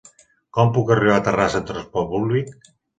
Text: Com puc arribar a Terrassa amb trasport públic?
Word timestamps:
Com 0.57 0.71
puc 0.79 0.89
arribar 0.97 1.19
a 1.23 1.25
Terrassa 1.29 1.63
amb 1.63 1.71
trasport 1.71 2.13
públic? 2.19 2.55